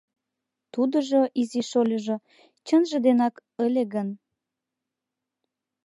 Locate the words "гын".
3.93-4.09